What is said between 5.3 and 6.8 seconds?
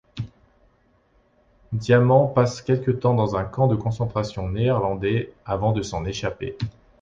avant de s'en échapper.